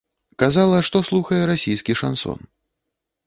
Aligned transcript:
Казала, 0.43 0.77
што 0.87 1.01
слухае 1.09 1.41
расійскі 1.51 1.97
шансон. 2.01 2.39